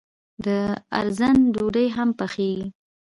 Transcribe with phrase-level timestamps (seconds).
[0.45, 0.47] د
[0.99, 2.67] ارزن ډوډۍ هم پخیږي.